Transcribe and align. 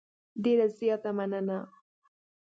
ډېره 0.43 0.65
زیاته 0.77 1.11
مننه. 1.17 1.59